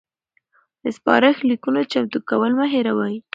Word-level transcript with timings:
د 0.83 0.85
سپارښت 0.97 1.41
لیکونو 1.49 1.81
چمتو 1.91 2.19
کول 2.29 2.51
مه 2.59 2.65
هیروئ. 2.73 3.15